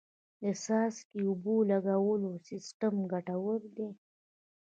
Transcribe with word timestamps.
د 0.41 0.43
څاڅکي 0.63 1.19
اوبو 1.29 1.55
لګولو 1.71 2.31
سیستم 2.47 2.93
ګټور 3.11 3.61
دی. 3.75 3.89